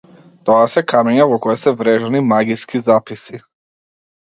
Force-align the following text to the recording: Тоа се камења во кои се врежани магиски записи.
Тоа 0.49 0.61
се 0.75 0.81
камења 0.91 1.27
во 1.33 1.37
кои 1.43 1.59
се 1.65 1.75
врежани 1.83 2.23
магиски 2.33 2.85
записи. 2.91 3.45